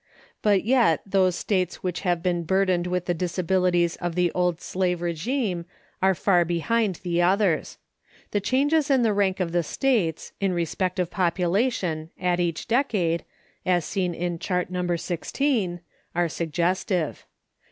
[0.41, 4.97] But yet those States which have been burdened with the disabilities of the old slave
[4.99, 5.65] régime
[6.01, 7.77] are far behind the others.
[8.31, 13.23] The changes in the rank of the States, in respect of population, at each decade,
[13.63, 14.81] as seen in Chart No.
[14.81, 15.81] XVI,
[16.15, 17.27] are suggestive.